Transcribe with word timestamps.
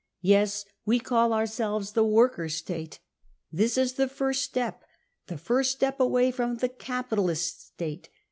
Yes, 0.23 0.65
we 0.83 0.99
call 0.99 1.31
ourselves 1.31 1.91
the 1.91 2.03
Workers' 2.03 2.55
State. 2.55 2.97
This 3.51 3.77
is 3.77 3.93
the 3.93 4.07
first 4.07 4.41
step. 4.41 4.83
The 5.27 5.37
first 5.37 5.69
step 5.73 5.99
away 5.99 6.31
from 6.31 6.55
the 6.55 6.69
capitalist 6.69 7.67
State. 7.67 8.09